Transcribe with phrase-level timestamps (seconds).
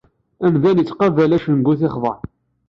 [0.45, 2.21] Amdan ittqabal acngu t-ixḍan.